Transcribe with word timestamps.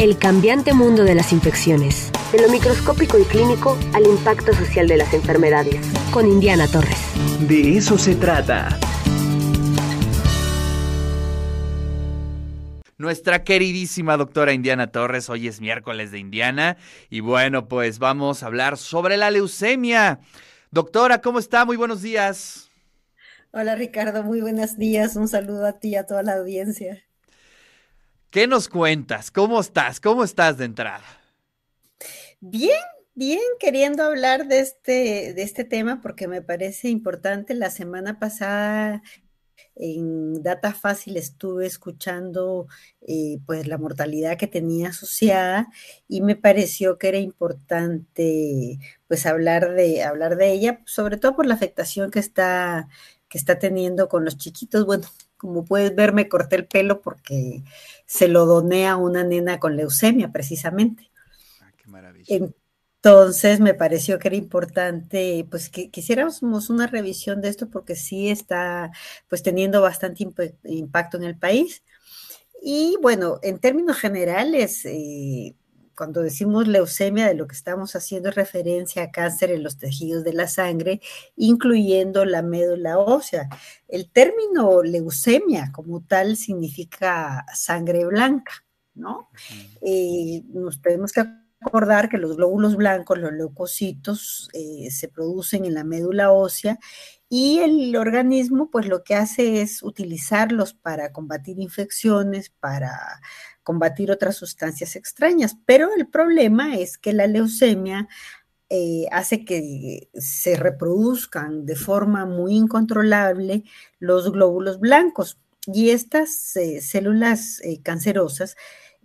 El 0.00 0.16
cambiante 0.16 0.72
mundo 0.72 1.04
de 1.04 1.14
las 1.14 1.30
infecciones. 1.30 2.10
De 2.32 2.40
lo 2.40 2.48
microscópico 2.48 3.18
y 3.18 3.24
clínico 3.24 3.76
al 3.92 4.06
impacto 4.06 4.54
social 4.54 4.88
de 4.88 4.96
las 4.96 5.12
enfermedades. 5.12 5.86
Con 6.10 6.26
Indiana 6.26 6.66
Torres. 6.66 6.96
De 7.46 7.76
eso 7.76 7.98
se 7.98 8.14
trata. 8.14 8.80
Nuestra 12.96 13.44
queridísima 13.44 14.16
doctora 14.16 14.54
Indiana 14.54 14.90
Torres, 14.90 15.28
hoy 15.28 15.48
es 15.48 15.60
miércoles 15.60 16.10
de 16.12 16.18
Indiana 16.18 16.78
y 17.10 17.20
bueno, 17.20 17.68
pues 17.68 17.98
vamos 17.98 18.42
a 18.42 18.46
hablar 18.46 18.78
sobre 18.78 19.18
la 19.18 19.30
leucemia. 19.30 20.20
Doctora, 20.70 21.20
¿cómo 21.20 21.38
está? 21.38 21.66
Muy 21.66 21.76
buenos 21.76 22.00
días. 22.00 22.70
Hola 23.50 23.74
Ricardo, 23.74 24.22
muy 24.22 24.40
buenos 24.40 24.78
días. 24.78 25.14
Un 25.16 25.28
saludo 25.28 25.66
a 25.66 25.74
ti 25.74 25.90
y 25.90 25.96
a 25.96 26.06
toda 26.06 26.22
la 26.22 26.36
audiencia. 26.36 27.04
¿Qué 28.30 28.46
nos 28.46 28.68
cuentas? 28.68 29.32
¿Cómo 29.32 29.58
estás? 29.60 29.98
¿Cómo 29.98 30.22
estás 30.22 30.56
de 30.56 30.64
entrada? 30.64 31.02
Bien, 32.38 32.78
bien, 33.14 33.40
queriendo 33.58 34.04
hablar 34.04 34.46
de 34.46 34.60
este, 34.60 35.34
de 35.34 35.42
este 35.42 35.64
tema 35.64 36.00
porque 36.00 36.28
me 36.28 36.40
parece 36.40 36.90
importante. 36.90 37.54
La 37.54 37.70
semana 37.70 38.20
pasada 38.20 39.02
en 39.74 40.44
Data 40.44 40.72
Fácil 40.72 41.16
estuve 41.16 41.66
escuchando 41.66 42.68
eh, 43.00 43.38
pues 43.46 43.66
la 43.66 43.78
mortalidad 43.78 44.38
que 44.38 44.46
tenía 44.46 44.90
asociada 44.90 45.68
y 46.06 46.20
me 46.20 46.36
pareció 46.36 46.98
que 46.98 47.08
era 47.08 47.18
importante 47.18 48.78
pues 49.08 49.26
hablar 49.26 49.74
de, 49.74 50.04
hablar 50.04 50.36
de 50.36 50.52
ella, 50.52 50.82
sobre 50.86 51.16
todo 51.16 51.34
por 51.34 51.46
la 51.46 51.54
afectación 51.54 52.12
que 52.12 52.20
está, 52.20 52.88
que 53.28 53.38
está 53.38 53.58
teniendo 53.58 54.08
con 54.08 54.24
los 54.24 54.36
chiquitos. 54.36 54.86
Bueno, 54.86 55.08
como 55.40 55.64
puedes 55.64 55.94
ver, 55.94 56.12
me 56.12 56.28
corté 56.28 56.56
el 56.56 56.66
pelo 56.66 57.00
porque 57.00 57.62
se 58.04 58.28
lo 58.28 58.44
doné 58.44 58.86
a 58.86 58.96
una 58.96 59.24
nena 59.24 59.58
con 59.58 59.74
leucemia, 59.74 60.30
precisamente. 60.30 61.10
Ah, 61.62 61.72
qué 61.76 61.88
maravilla. 61.88 62.52
Entonces 63.02 63.60
me 63.60 63.72
pareció 63.72 64.18
que 64.18 64.28
era 64.28 64.36
importante, 64.36 65.46
pues 65.50 65.70
que 65.70 65.90
quisiéramos 65.90 66.68
una 66.68 66.86
revisión 66.86 67.40
de 67.40 67.48
esto 67.48 67.70
porque 67.70 67.96
sí 67.96 68.28
está, 68.28 68.90
pues 69.28 69.42
teniendo 69.42 69.80
bastante 69.80 70.26
impacto 70.64 71.16
en 71.16 71.24
el 71.24 71.38
país. 71.38 71.82
Y 72.62 72.98
bueno, 73.00 73.38
en 73.42 73.58
términos 73.58 73.96
generales, 73.96 74.84
eh, 74.84 75.54
cuando 76.00 76.22
decimos 76.22 76.66
leucemia, 76.66 77.26
de 77.26 77.34
lo 77.34 77.46
que 77.46 77.54
estamos 77.54 77.94
haciendo 77.94 78.30
es 78.30 78.34
referencia 78.34 79.02
a 79.02 79.10
cáncer 79.10 79.50
en 79.50 79.62
los 79.62 79.76
tejidos 79.76 80.24
de 80.24 80.32
la 80.32 80.48
sangre, 80.48 81.02
incluyendo 81.36 82.24
la 82.24 82.40
médula 82.40 82.98
ósea. 82.98 83.50
El 83.86 84.10
término 84.10 84.82
leucemia 84.82 85.70
como 85.74 86.00
tal 86.00 86.38
significa 86.38 87.44
sangre 87.54 88.06
blanca, 88.06 88.64
¿no? 88.94 89.28
Eh, 89.82 90.42
nos 90.48 90.80
tenemos 90.80 91.12
que 91.12 91.22
acordar 91.60 92.08
que 92.08 92.16
los 92.16 92.34
glóbulos 92.34 92.76
blancos, 92.76 93.18
los 93.18 93.34
leucocitos, 93.34 94.48
eh, 94.54 94.90
se 94.90 95.08
producen 95.08 95.66
en 95.66 95.74
la 95.74 95.84
médula 95.84 96.32
ósea 96.32 96.78
y 97.32 97.60
el 97.60 97.94
organismo 97.94 98.70
pues 98.70 98.88
lo 98.88 99.04
que 99.04 99.14
hace 99.14 99.62
es 99.62 99.84
utilizarlos 99.84 100.74
para 100.74 101.12
combatir 101.12 101.60
infecciones, 101.60 102.50
para 102.50 102.90
combatir 103.62 104.10
otras 104.10 104.36
sustancias 104.36 104.96
extrañas. 104.96 105.56
Pero 105.64 105.90
el 105.96 106.08
problema 106.08 106.76
es 106.76 106.98
que 106.98 107.12
la 107.12 107.28
leucemia 107.28 108.08
eh, 108.68 109.06
hace 109.12 109.44
que 109.44 110.10
se 110.14 110.56
reproduzcan 110.56 111.66
de 111.66 111.76
forma 111.76 112.26
muy 112.26 112.56
incontrolable 112.56 113.62
los 114.00 114.32
glóbulos 114.32 114.80
blancos 114.80 115.38
y 115.66 115.90
estas 115.90 116.56
eh, 116.56 116.80
células 116.80 117.60
eh, 117.62 117.80
cancerosas 117.80 118.56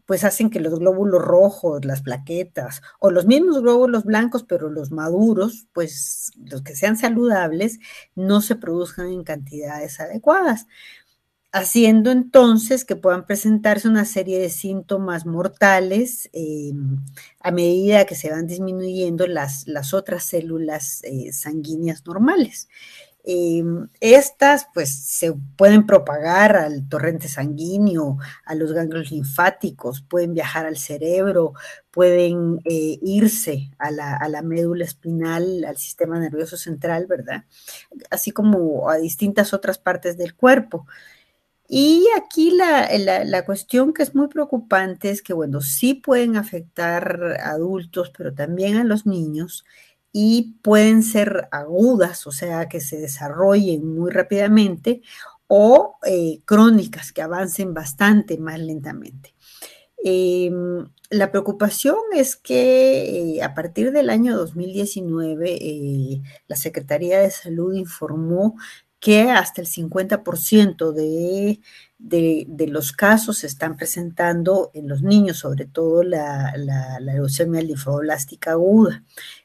pues 0.06 0.24
hacen 0.24 0.50
que 0.50 0.60
los 0.60 0.80
glóbulos 0.80 1.22
rojos, 1.22 1.86
las 1.86 2.02
plaquetas 2.02 2.82
o 3.00 3.12
los 3.12 3.26
mismos 3.26 3.62
glóbulos 3.62 4.04
blancos, 4.04 4.44
pero 4.44 4.70
los 4.70 4.92
maduros, 4.92 5.68
pues 5.74 6.32
los 6.38 6.62
que 6.62 6.76
sean 6.76 6.98
saludables, 6.98 7.80
no 8.16 8.42
se 8.42 8.56
produzcan 8.56 9.08
en 9.08 9.24
cantidades 9.24 10.00
adecuadas 10.00 10.68
haciendo 11.56 12.12
entonces 12.12 12.84
que 12.84 12.98
puedan 12.98 13.26
presentarse 13.26 13.88
una 13.88 14.04
serie 14.04 14.40
de 14.40 14.50
síntomas 14.50 15.26
mortales 15.26 16.30
eh, 16.34 16.74
a 17.40 17.52
medida 17.52 18.04
que 18.04 18.16
se 18.16 18.30
van 18.30 18.46
disminuyendo 18.46 19.26
las, 19.26 19.66
las 19.66 19.94
otras 19.94 20.26
células 20.26 21.02
eh, 21.06 21.32
sanguíneas 21.32 22.06
normales. 22.06 22.68
Eh, 23.28 23.64
estas 24.02 24.68
pues 24.74 24.96
se 24.96 25.34
pueden 25.58 25.88
propagar 25.88 26.56
al 26.56 26.88
torrente 26.88 27.28
sanguíneo, 27.28 28.18
a 28.46 28.56
los 28.56 28.72
ganglios 28.72 29.10
linfáticos, 29.12 30.02
pueden 30.02 30.34
viajar 30.34 30.66
al 30.68 30.78
cerebro, 30.78 31.54
pueden 31.90 32.60
irse 32.66 33.72
a 33.80 33.90
la, 33.90 34.16
a 34.16 34.30
la, 34.30 34.42
médula 34.42 34.86
espinal, 34.86 35.66
al 35.66 35.78
sistema 35.78 36.20
nervioso 36.20 36.56
central, 36.58 37.08
¿verdad? 37.08 37.46
Así 38.12 38.32
como 38.32 38.90
a 38.90 38.98
distintas 38.98 39.54
otras 39.54 39.80
partes 39.80 40.18
del 40.18 40.36
cuerpo. 40.36 40.86
Y 41.68 42.08
aquí 42.16 42.52
la, 42.52 43.44
cuestión 43.46 43.94
que 43.94 44.04
es 44.04 44.14
muy 44.14 44.28
preocupante 44.28 45.10
es 45.10 45.22
que, 45.22 45.34
bueno, 45.34 45.62
sí 45.62 45.96
pueden 45.96 46.36
afectar 46.38 47.38
a 47.42 47.52
adultos, 47.52 48.12
pero 48.16 48.34
también 48.34 48.78
a 48.78 48.84
los 48.84 49.06
niños 49.06 49.66
y 50.18 50.54
pueden 50.62 51.04
ser 51.04 51.50
agudas, 51.52 52.26
o 52.26 52.32
sea, 52.32 52.70
que 52.70 52.80
se 52.80 52.96
desarrollen 52.96 53.86
muy 53.96 54.12
rápidamente 54.12 55.02
o 55.48 55.98
eh, 56.06 56.40
crónicas, 56.46 57.12
que 57.12 57.22
avancen 57.22 57.74
bastante 57.74 58.38
más 58.38 58.58
lentamente. 58.58 59.34
Em, 60.02 60.88
la 61.10 61.32
preocupación 61.32 61.98
es 62.14 62.38
que 62.38 63.36
eh, 63.40 63.44
a 63.44 63.54
partir 63.54 63.92
del 63.92 64.10
año 64.10 64.38
2019 64.38 65.52
eh, 65.52 66.22
la 66.48 66.56
Secretaría 66.56 67.20
de 67.20 67.30
Salud 67.30 67.74
informó 67.74 68.56
que 69.00 69.30
hasta 69.30 69.62
el 69.62 69.68
50% 69.68 70.92
de, 70.92 71.60
de, 71.98 72.68
los 72.68 72.92
casos 72.92 73.40
se 73.40 73.48
están 73.48 73.78
presentando 73.78 74.72
en 74.74 74.88
los 74.88 75.02
niños, 75.02 75.38
sobre 75.38 75.66
todo 75.66 76.04
la, 76.04 76.54
leucemia 77.00 77.62
linfoblástica 77.62 78.52
aguda. 78.52 79.04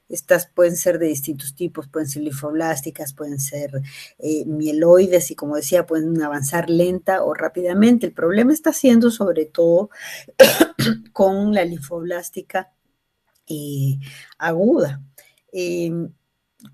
Estas 0.08 0.46
pueden 0.46 0.76
ser 0.76 0.98
de 0.98 1.06
distintos 1.06 1.54
tipos, 1.54 1.86
pueden 1.88 2.08
ser 2.08 2.22
linfoblásticas, 2.22 3.12
pueden 3.12 3.38
ser 3.38 3.70
eh, 4.18 4.44
mieloides 4.46 5.30
y 5.30 5.36
como 5.36 5.56
decía, 5.56 5.86
pueden 5.86 6.20
avanzar 6.22 6.68
lenta 6.68 7.22
o 7.22 7.32
rápidamente. 7.32 8.06
El 8.06 8.12
problema 8.12 8.52
está 8.52 8.72
siendo 8.72 9.10
sobre 9.10 9.46
todo 9.46 9.90
con 11.12 11.54
la 11.54 11.64
linfoblástica 11.64 12.72
eh, 13.46 13.98
aguda. 14.38 15.00
Em, 15.52 16.12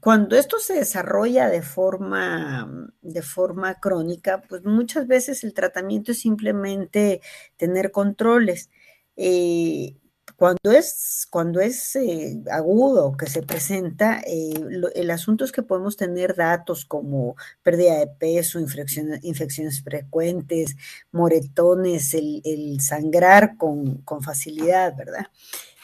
cuando 0.00 0.36
esto 0.36 0.58
se 0.58 0.74
desarrolla 0.74 1.48
de 1.48 1.62
forma, 1.62 2.90
de 3.02 3.22
forma 3.22 3.74
crónica, 3.76 4.42
pues 4.48 4.64
muchas 4.64 5.06
veces 5.06 5.44
el 5.44 5.54
tratamiento 5.54 6.12
es 6.12 6.20
simplemente 6.20 7.20
tener 7.56 7.90
controles. 7.92 8.70
Eh, 9.16 9.96
cuando 10.36 10.70
es, 10.72 11.26
cuando 11.30 11.60
es 11.60 11.96
eh, 11.96 12.42
agudo 12.50 13.16
que 13.16 13.26
se 13.26 13.42
presenta, 13.42 14.20
eh, 14.26 14.52
el 14.94 15.10
asunto 15.10 15.44
es 15.44 15.52
que 15.52 15.62
podemos 15.62 15.96
tener 15.96 16.34
datos 16.34 16.84
como 16.84 17.36
pérdida 17.62 17.98
de 17.98 18.08
peso, 18.08 18.58
infecciones, 18.60 19.82
frecuentes, 19.82 20.76
moretones, 21.12 22.12
el, 22.14 22.42
el 22.44 22.80
sangrar 22.80 23.56
con, 23.56 24.02
con 24.02 24.22
facilidad, 24.22 24.94
¿verdad? 24.96 25.26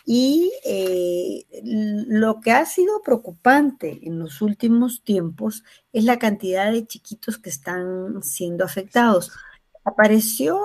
Y 0.05 0.53
eh, 0.65 1.47
lo 1.63 2.41
que 2.41 2.53
ha 2.53 2.67
sido 2.67 3.03
preocupante 3.03 4.01
en 4.03 4.19
los 4.19 4.43
últimos 4.43 5.03
tiempos 5.05 5.65
es 5.93 6.05
la 6.05 6.19
cantidad 6.19 6.73
de 6.73 6.87
chiquitos 6.87 7.39
que 7.39 7.51
están 7.51 8.23
siendo 8.23 8.65
afectados. 8.65 9.33
Apareció 9.85 10.61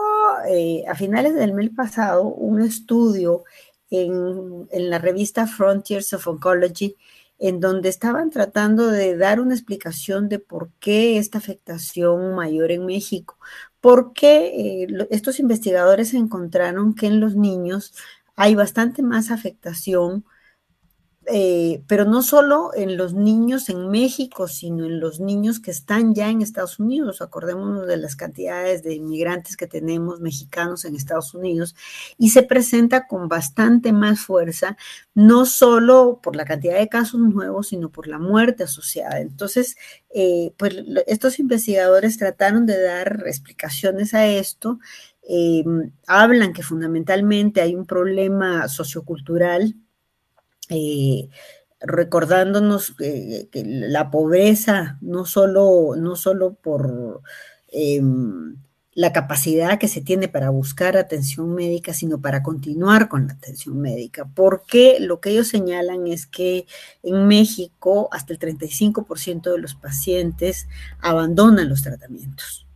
eh, 0.50 0.84
a 0.88 0.96
finales 0.96 1.36
del 1.36 1.54
mes 1.54 1.70
pasado 1.76 2.24
un 2.24 2.62
estudio 2.62 3.44
en, 3.90 4.68
en, 4.72 4.90
la 4.90 5.00
revista 5.00 5.48
Frontiers 5.48 6.14
of 6.14 6.28
Oncology 6.28 6.96
en 7.40 7.60
donde 7.60 7.90
estaban 7.90 8.30
tratando 8.32 8.88
de 8.88 9.16
dar 9.16 9.40
una 9.40 9.54
explicación 9.54 10.28
de 10.30 10.40
por 10.40 10.72
qué 10.80 11.18
esta 11.18 11.38
afectación 11.38 12.36
mayor 12.36 12.72
en 12.72 12.86
México. 12.86 13.38
Porque 13.80 14.84
eh, 14.84 15.08
estos 15.12 15.40
investigadores 15.40 16.14
encontraron 16.14 16.96
que 16.96 17.08
en 17.08 17.20
los 17.20 17.36
niños 17.36 17.94
hay 18.38 18.56
bastante 18.56 19.02
más 19.02 19.32
afectación, 19.32 20.24
eh, 21.30 21.84
pero 21.88 22.06
no 22.06 22.22
solo 22.22 22.72
en 22.74 22.96
los 22.96 23.14
niños 23.14 23.68
en 23.68 23.90
México, 23.90 24.48
sino 24.48 24.86
en 24.86 25.02
los 25.02 25.20
niños 25.20 25.60
que 25.60 25.72
están 25.72 26.16
ya 26.16 26.30
en 26.30 26.42
Estados 26.42 26.80
Unidos. 26.80 27.22
Acordémonos 27.22 27.86
de 27.86 27.98
las 27.98 28.16
cantidades 28.16 28.84
de 28.84 28.94
inmigrantes 28.94 29.58
que 29.58 29.68
tenemos 29.68 30.22
mexicanos 30.22 30.86
en 30.86 30.96
Estados 30.96 31.34
Unidos 31.34 31.76
y 32.18 32.30
se 32.30 32.44
presenta 32.44 33.08
con 33.08 33.28
bastante 33.28 33.92
más 33.92 34.22
fuerza, 34.22 34.78
no 35.16 35.46
solo 35.46 36.22
por 36.24 36.36
la 36.38 36.46
cantidad 36.46 36.78
de 36.78 36.88
casos 36.88 37.20
nuevos, 37.20 37.70
sino 37.70 37.90
por 37.92 38.08
la 38.08 38.20
muerte 38.20 38.64
asociada. 38.64 39.20
Entonces, 39.20 39.76
eh, 40.14 40.54
pues 40.58 40.76
estos 41.08 41.40
investigadores 41.40 42.18
trataron 42.18 42.66
de 42.66 42.82
dar 42.82 43.24
explicaciones 43.26 44.14
a 44.14 44.28
esto 44.28 44.80
em, 45.28 45.92
hablan 46.08 46.54
que 46.54 46.64
fundamentalmente 46.64 47.62
hay 47.62 47.76
un 47.76 47.86
problema 47.86 48.68
sociocultural, 48.70 49.76
eh, 50.70 51.30
recordándonos 51.82 52.96
que, 52.96 53.50
la 53.64 54.10
pobreza 54.10 54.98
no 55.02 55.26
solo, 55.26 55.96
no 55.98 56.16
solo 56.16 56.56
por 56.56 57.22
em, 57.70 58.56
la 58.98 59.14
capacidad 59.14 59.78
que 59.78 59.88
se 59.88 60.02
tiene 60.02 60.28
para 60.28 60.50
buscar 60.50 60.98
atención 60.98 61.54
médica, 61.54 61.94
sino 61.94 62.20
para 62.20 62.42
continuar 62.42 63.10
con 63.10 63.28
la 63.28 63.34
atención 63.34 63.80
médica, 63.80 64.28
porque 64.34 64.98
lo 65.00 65.22
que 65.22 65.30
ellos 65.30 65.50
señalan 65.50 66.08
es 66.08 66.26
que 66.26 66.66
en 67.04 67.28
México 67.28 68.10
hasta 68.12 68.34
el 68.34 68.40
35% 68.40 69.52
de 69.52 69.60
los 69.60 69.76
pacientes 69.76 70.68
abandonan 71.00 71.70
los 71.70 71.84
tratamientos. 71.84 72.67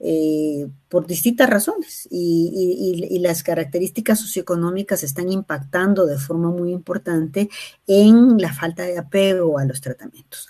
Eh, 0.00 0.66
por 0.88 1.06
distintas 1.06 1.48
razones 1.48 2.08
y, 2.10 3.18
las 3.20 3.42
características 3.42 4.18
socioeconómicas 4.18 5.02
están 5.02 5.30
impactando 5.30 6.06
de 6.06 6.18
forma 6.18 6.50
muy 6.50 6.72
importante 6.72 7.48
en 7.86 8.38
la 8.38 8.52
falta 8.52 8.82
de 8.84 8.98
apego 8.98 9.58
a 9.58 9.64
los 9.64 9.80
tratamientos. 9.80 10.48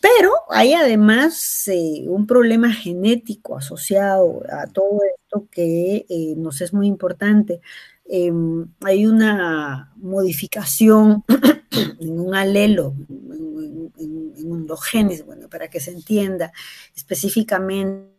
Pero 0.00 0.32
hay 0.48 0.72
además 0.74 1.68
eh, 1.68 2.04
un 2.08 2.26
problema 2.26 2.72
genético 2.72 3.56
asociado 3.56 4.42
a 4.50 4.66
todo 4.66 5.00
esto 5.04 5.46
que 5.50 6.06
eh, 6.08 6.34
nos 6.36 6.60
es 6.60 6.72
muy 6.72 6.86
importante. 6.86 7.60
Em, 8.04 8.66
hay 8.80 9.06
una 9.06 9.92
modificación 9.96 11.24
en 12.00 12.20
un 12.20 12.34
alelo, 12.34 12.94
en, 13.08 14.32
en 14.36 14.66
los 14.66 14.82
genes, 14.84 15.24
bueno, 15.24 15.48
para 15.48 15.68
que 15.68 15.80
se 15.80 15.92
entienda 15.92 16.52
específicamente 16.94 18.11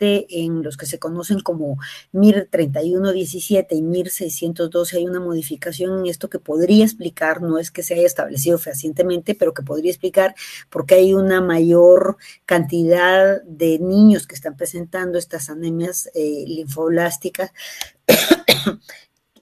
en 0.00 0.62
los 0.62 0.76
que 0.76 0.86
se 0.86 0.98
conocen 0.98 1.40
como 1.40 1.78
MIR 2.12 2.48
3117 2.50 3.74
y 3.74 3.82
MIR 3.82 4.10
612 4.10 4.96
hay 4.96 5.06
una 5.06 5.20
modificación 5.20 6.00
en 6.00 6.06
esto 6.06 6.30
que 6.30 6.38
podría 6.38 6.84
explicar, 6.84 7.42
no 7.42 7.58
es 7.58 7.70
que 7.70 7.82
se 7.82 7.94
haya 7.94 8.06
establecido 8.06 8.58
fehacientemente, 8.58 9.34
pero 9.34 9.52
que 9.52 9.62
podría 9.62 9.90
explicar 9.90 10.34
por 10.70 10.86
qué 10.86 10.96
hay 10.96 11.14
una 11.14 11.40
mayor 11.40 12.16
cantidad 12.46 13.42
de 13.42 13.78
niños 13.78 14.26
que 14.26 14.34
están 14.34 14.56
presentando 14.56 15.18
estas 15.18 15.50
anemias 15.50 16.10
eh, 16.14 16.44
linfoblásticas 16.46 17.52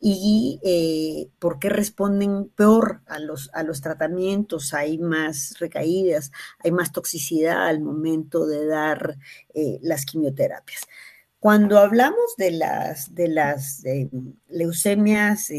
y 0.01 0.61
eh, 0.63 1.31
por 1.39 1.59
qué 1.59 1.69
responden 1.69 2.49
peor 2.51 3.03
a 3.07 3.19
los, 3.19 3.51
a 3.53 3.63
los 3.63 3.81
tratamientos, 3.81 4.75
hay 4.75 4.99
más 4.99 5.59
recaídas, 5.59 6.31
hay 6.61 6.71
más 6.71 6.93
toxicidad 6.93 7.67
al 7.67 7.81
momento 7.81 8.47
de 8.47 8.67
dar 8.67 9.19
eh, 9.55 9.79
las 9.83 10.05
quimioterapias. 10.05 10.83
Cuando 11.41 11.79
hablamos 11.79 12.37
de 12.37 12.51
las, 12.53 13.15
de 13.15 13.29
las 13.29 13.85
eh, 13.85 14.09
leucemias 14.49 15.51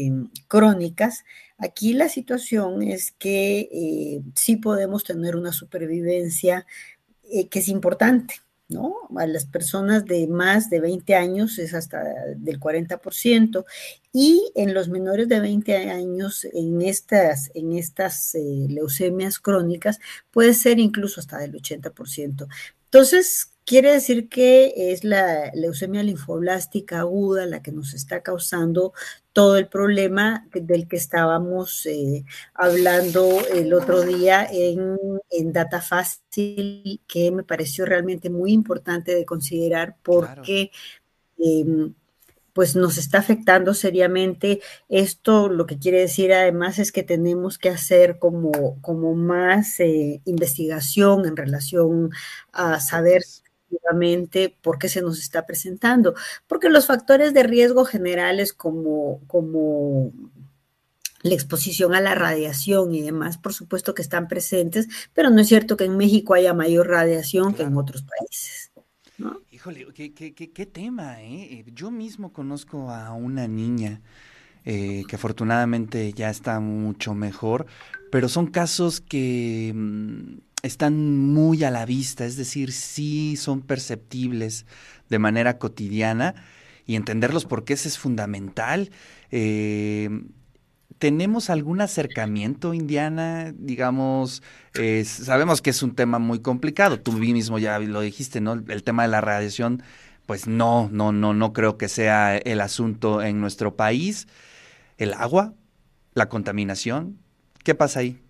crónicas, 0.46 1.24
aquí 1.56 1.94
la 1.94 2.08
situación 2.08 2.82
es 2.82 3.12
que 3.12 4.20
sí 4.34 4.56
podemos 4.56 5.04
tener 5.04 5.36
una 5.36 5.52
supervivencia 5.52 6.66
que 7.22 7.58
es 7.58 7.68
importante 7.68 8.34
¿no? 8.70 8.96
A 9.16 9.26
las 9.26 9.44
personas 9.44 10.04
de 10.04 10.26
más 10.28 10.70
de 10.70 10.80
20 10.80 11.14
años 11.14 11.58
es 11.58 11.74
hasta 11.74 12.02
del 12.36 12.58
40% 12.58 13.64
y 14.12 14.50
en 14.54 14.72
los 14.72 14.88
menores 14.88 15.28
de 15.28 15.40
20 15.40 15.90
años 15.90 16.46
en 16.52 16.80
estas, 16.80 17.50
en 17.54 17.76
estas 17.76 18.34
eh, 18.34 18.66
leucemias 18.68 19.38
crónicas 19.38 19.98
puede 20.30 20.54
ser 20.54 20.78
incluso 20.78 21.20
hasta 21.20 21.38
del 21.38 21.52
80%. 21.52 22.46
Entonces, 22.84 23.52
quiere 23.70 23.92
decir 23.92 24.28
que 24.28 24.74
es 24.74 25.04
la 25.04 25.52
leucemia 25.54 26.02
linfoblástica 26.02 26.98
aguda 26.98 27.46
la 27.46 27.62
que 27.62 27.70
nos 27.70 27.94
está 27.94 28.20
causando 28.20 28.92
todo 29.32 29.58
el 29.58 29.68
problema 29.68 30.44
del 30.52 30.88
que 30.88 30.96
estábamos 30.96 31.86
eh, 31.86 32.24
hablando 32.52 33.38
el 33.54 33.72
otro 33.72 34.02
día 34.02 34.44
en, 34.50 34.98
Data 35.52 35.80
Fácil, 35.80 37.00
que 37.06 37.30
me 37.30 37.44
pareció 37.44 37.86
realmente 37.86 38.28
muy 38.28 38.50
importante 38.50 39.14
de 39.14 39.24
considerar 39.24 39.96
porque 40.02 40.72
em, 41.38 41.94
pues 42.52 42.74
nos 42.74 42.98
está 42.98 43.18
afectando 43.18 43.72
seriamente. 43.72 44.60
Esto 44.88 45.48
lo 45.48 45.66
que 45.66 45.78
quiere 45.78 46.00
decir 46.00 46.32
además 46.32 46.80
es 46.80 46.90
que 46.90 47.04
tenemos 47.04 47.56
que 47.56 47.68
hacer 47.68 48.18
como, 48.18 48.80
como 48.80 49.14
más 49.14 49.78
eh, 49.78 50.22
investigación 50.24 51.24
en 51.24 51.36
relación 51.36 52.10
a 52.52 52.80
saber 52.80 53.22
por 54.62 54.78
qué 54.78 54.88
se 54.88 55.02
nos 55.02 55.18
está 55.18 55.46
presentando. 55.46 56.14
Porque 56.46 56.68
los 56.68 56.86
factores 56.86 57.34
de 57.34 57.42
riesgo 57.42 57.84
generales 57.84 58.52
como, 58.52 59.20
como 59.26 60.12
la 61.22 61.34
exposición 61.34 61.94
a 61.94 62.00
la 62.00 62.14
radiación 62.14 62.94
y 62.94 63.02
demás, 63.02 63.38
por 63.38 63.52
supuesto 63.52 63.94
que 63.94 64.02
están 64.02 64.28
presentes, 64.28 64.88
pero 65.12 65.30
no 65.30 65.40
es 65.40 65.48
cierto 65.48 65.76
que 65.76 65.84
en 65.84 65.96
México 65.96 66.34
haya 66.34 66.54
mayor 66.54 66.88
radiación 66.88 67.54
que 67.54 67.62
en 67.62 67.76
otros 67.76 68.02
países. 68.02 68.70
Híjole, 69.50 69.86
qué, 69.92 70.66
tema, 70.66 71.22
¿eh? 71.22 71.64
Yo 71.74 71.90
mismo 71.90 72.32
conozco 72.32 72.90
a 72.90 73.12
una 73.12 73.46
niña 73.46 74.00
eh, 74.64 75.04
que 75.06 75.16
afortunadamente 75.16 76.12
ya 76.14 76.30
está 76.30 76.58
mucho 76.60 77.14
mejor, 77.14 77.66
pero 78.10 78.30
son 78.30 78.46
casos 78.46 79.02
que 79.02 79.72
mm, 79.74 80.38
están 80.62 81.18
muy 81.18 81.64
a 81.64 81.70
la 81.70 81.86
vista, 81.86 82.24
es 82.24 82.36
decir, 82.36 82.72
sí 82.72 83.36
son 83.36 83.62
perceptibles 83.62 84.66
de 85.08 85.18
manera 85.18 85.58
cotidiana 85.58 86.34
y 86.86 86.96
entenderlos 86.96 87.46
porque 87.46 87.74
ese 87.74 87.88
es 87.88 87.98
fundamental. 87.98 88.90
Eh, 89.30 90.10
¿Tenemos 90.98 91.48
algún 91.48 91.80
acercamiento, 91.80 92.74
Indiana? 92.74 93.54
Digamos, 93.56 94.42
sabemos 95.04 95.62
que 95.62 95.70
es 95.70 95.82
un 95.82 95.94
tema 95.94 96.18
muy 96.18 96.40
complicado. 96.40 97.00
Tú 97.00 97.12
mismo 97.12 97.58
ya 97.58 97.78
lo 97.78 98.02
dijiste, 98.02 98.42
¿no? 98.42 98.52
El 98.52 98.82
tema 98.82 99.04
de 99.04 99.08
la 99.08 99.22
radiación, 99.22 99.82
pues 100.26 100.46
no, 100.46 100.90
no, 100.92 101.10
no, 101.10 101.32
no 101.32 101.54
creo 101.54 101.78
que 101.78 101.88
sea 101.88 102.36
el 102.36 102.60
asunto 102.60 103.22
en 103.22 103.40
nuestro 103.40 103.76
país. 103.76 104.28
El 104.98 105.14
agua, 105.14 105.54
la 106.12 106.28
contaminación, 106.28 107.18
¿qué 107.64 107.74
pasa 107.74 108.00
ahí? 108.00 108.20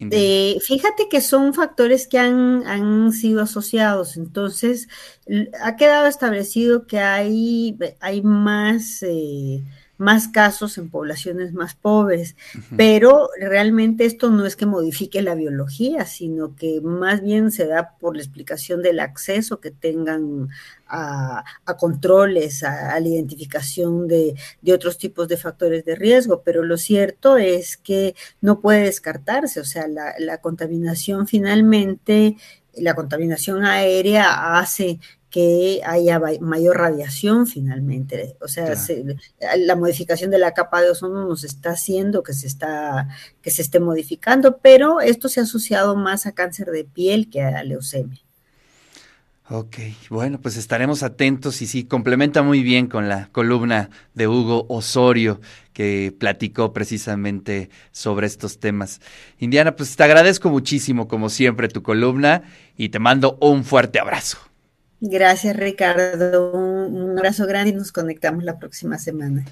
Eh, 0.00 0.56
fíjate 0.66 1.08
que 1.10 1.20
son 1.20 1.52
factores 1.52 2.08
que 2.08 2.18
han, 2.18 2.66
han, 2.66 3.12
sido 3.12 3.42
asociados, 3.42 4.16
entonces 4.16 4.88
ha 5.62 5.76
quedado 5.76 6.06
establecido 6.06 6.86
que 6.86 7.00
hay, 7.00 7.78
hay 8.00 8.22
más 8.22 9.02
eh, 9.02 9.62
más 10.00 10.28
casos 10.28 10.78
en 10.78 10.88
poblaciones 10.88 11.52
más 11.52 11.74
pobres, 11.74 12.34
pero 12.74 13.28
realmente 13.38 14.06
esto 14.06 14.30
no 14.30 14.46
es 14.46 14.56
que 14.56 14.64
modifique 14.64 15.20
la 15.20 15.34
biología, 15.34 16.06
sino 16.06 16.56
que 16.56 16.80
más 16.80 17.20
bien 17.20 17.52
se 17.52 17.66
da 17.66 17.98
por 17.98 18.16
la 18.16 18.22
explicación 18.22 18.80
del 18.80 18.98
acceso 18.98 19.60
que 19.60 19.70
tengan 19.70 20.48
a, 20.88 21.44
controles, 21.78 22.62
a, 22.64 22.98
la 22.98 23.06
identificación 23.06 24.08
de, 24.08 24.34
otros 24.72 24.96
tipos 24.96 25.28
de 25.28 25.36
factores 25.36 25.84
de 25.84 25.96
riesgo, 25.96 26.42
pero 26.42 26.62
lo 26.62 26.78
cierto 26.78 27.36
es 27.36 27.76
que 27.76 28.14
no 28.40 28.60
puede 28.60 28.84
descartarse, 28.84 29.60
o 29.60 29.64
sea, 29.66 29.86
la, 29.86 30.14
la 30.18 30.38
contaminación 30.38 31.26
finalmente, 31.26 32.36
la 32.72 32.94
contaminación 32.94 33.66
aérea 33.66 34.58
hace 34.58 34.98
que 35.30 35.80
haya 35.84 36.20
mayor 36.40 36.76
radiación 36.76 37.46
finalmente. 37.46 38.36
O 38.40 38.48
sea, 38.48 38.74
la 39.56 39.76
modificación 39.76 40.30
de 40.30 40.38
la 40.38 40.52
capa 40.52 40.82
de 40.82 40.90
ozono 40.90 41.26
nos 41.26 41.44
está 41.44 41.70
haciendo 41.70 42.22
que 42.22 42.34
se, 42.34 42.48
está, 42.48 43.08
que 43.40 43.50
se 43.50 43.62
esté 43.62 43.78
modificando, 43.78 44.58
pero 44.58 45.00
esto 45.00 45.28
se 45.28 45.40
ha 45.40 45.44
asociado 45.44 45.94
más 45.96 46.26
a 46.26 46.32
cáncer 46.32 46.66
de 46.70 46.84
piel 46.84 47.30
que 47.30 47.42
a 47.42 47.62
leucemia. 47.62 48.20
Ok, 49.52 49.78
bueno, 50.10 50.40
pues 50.40 50.56
estaremos 50.56 51.02
atentos 51.02 51.60
y 51.60 51.66
sí, 51.66 51.82
complementa 51.82 52.42
muy 52.42 52.62
bien 52.62 52.86
con 52.86 53.08
la 53.08 53.30
columna 53.32 53.90
de 54.14 54.28
Hugo 54.28 54.64
Osorio 54.68 55.40
que 55.72 56.14
platicó 56.16 56.72
precisamente 56.72 57.68
sobre 57.90 58.28
estos 58.28 58.60
temas. 58.60 59.00
Indiana, 59.38 59.74
pues 59.74 59.96
te 59.96 60.04
agradezco 60.04 60.50
muchísimo 60.50 61.08
como 61.08 61.28
siempre 61.30 61.66
tu 61.66 61.82
columna 61.82 62.42
y 62.76 62.90
te 62.90 63.00
mando 63.00 63.38
un 63.40 63.64
fuerte 63.64 63.98
abrazo. 63.98 64.38
Gracias, 65.00 65.56
Ricardo. 65.56 66.52
Un 66.52 67.18
abrazo 67.18 67.46
grande 67.46 67.70
y 67.70 67.72
nos 67.74 67.92
conectamos 67.92 68.44
la 68.44 68.58
próxima 68.58 68.98
semana. 68.98 69.50